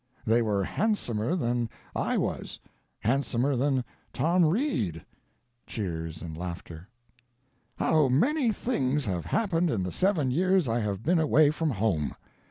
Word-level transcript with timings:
They 0.25 0.41
were 0.41 0.63
handsomer 0.63 1.35
than 1.35 1.69
I 1.95 2.17
was 2.17 2.59
handsomer 3.01 3.55
than 3.55 3.83
Tom 4.11 4.43
Reed. 4.45 5.05
[Cheers 5.67 6.23
and 6.23 6.35
laughter.] 6.35 6.89
"How 7.75 8.07
many 8.09 8.51
things 8.51 9.05
have 9.05 9.25
happened 9.25 9.69
in 9.69 9.83
the 9.83 9.91
seven 9.91 10.31
years 10.31 10.67
I 10.67 10.79
have 10.79 11.03
been 11.03 11.19
away 11.19 11.51
from 11.51 11.69
home! 11.69 12.15